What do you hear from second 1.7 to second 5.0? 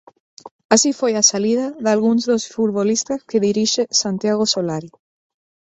dalgúns dos futbolistas que dirixe Santiago Solari.